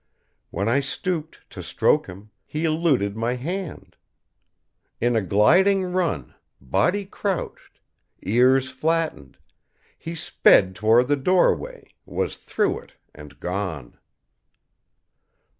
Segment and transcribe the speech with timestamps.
[0.49, 3.95] When I stooped to stroke him, he eluded my hand.
[4.99, 7.79] In a gliding run, body crouched,
[8.23, 9.37] ears flattened,
[9.99, 13.99] he sped toward the doorway, was through it and gone.